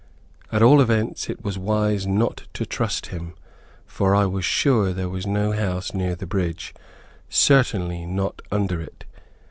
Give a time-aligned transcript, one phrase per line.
[0.51, 3.35] At all events, it was wise not to trust him,
[3.85, 6.73] for I was sure there was no house near the bridge,
[7.29, 9.05] certainly not under it.